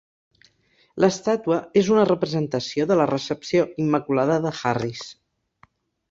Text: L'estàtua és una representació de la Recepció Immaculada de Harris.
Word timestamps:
L'estàtua 1.03 1.57
és 1.81 1.91
una 1.95 2.05
representació 2.09 2.87
de 2.91 2.97
la 3.01 3.07
Recepció 3.11 3.67
Immaculada 3.83 4.39
de 4.47 4.53
Harris. 4.71 5.05